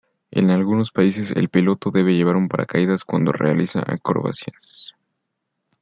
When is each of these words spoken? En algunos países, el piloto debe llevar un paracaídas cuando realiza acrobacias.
En 0.31 0.49
algunos 0.49 0.89
países, 0.89 1.29
el 1.29 1.49
piloto 1.49 1.91
debe 1.91 2.13
llevar 2.15 2.35
un 2.35 2.47
paracaídas 2.47 3.03
cuando 3.03 3.31
realiza 3.31 3.81
acrobacias. 3.85 4.95